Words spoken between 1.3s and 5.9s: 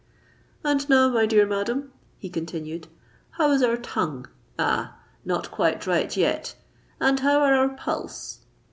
madam," he continued, "how is our tongue! Ah—not quite